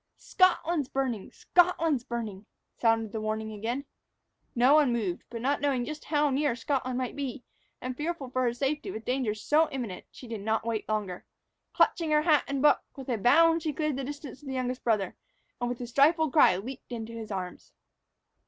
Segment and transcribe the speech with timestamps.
[0.17, 1.31] "Scotland's burning!
[1.31, 3.85] Scotland's burning!" sounded the warning again.
[4.55, 5.23] No one moved.
[5.29, 7.43] But, not knowing just how near Scotland might be,
[7.79, 11.23] and fearful for her safety with danger so imminent, she did not wait longer.
[11.71, 14.83] Clutching her hat and book, with a bound she cleared the distance to the youngest
[14.83, 15.15] brother,
[15.59, 17.71] and, with a stifled cry, leaped into his arms.